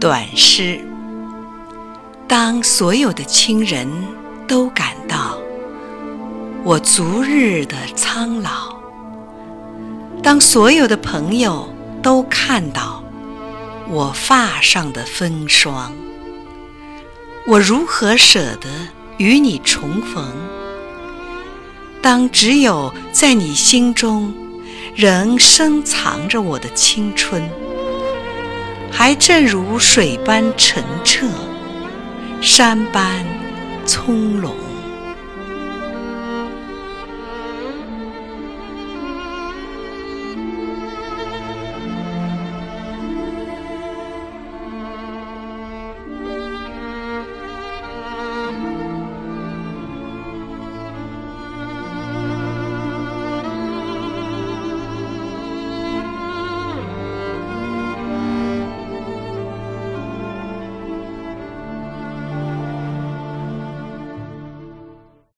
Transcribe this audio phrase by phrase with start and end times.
[0.00, 0.80] 短诗。
[2.26, 3.86] 当所有的亲人
[4.48, 5.38] 都感到
[6.64, 8.80] 我逐日的苍老，
[10.22, 11.68] 当所有的朋友
[12.02, 13.04] 都看到
[13.88, 15.92] 我发上的风霜，
[17.46, 18.70] 我如何舍得
[19.18, 20.24] 与你重逢？
[22.00, 24.32] 当只有在你心中
[24.94, 27.42] 仍深藏着我的青春，
[28.90, 31.26] 还正如水般澄澈，
[32.40, 33.24] 山般
[33.86, 34.69] 葱茏。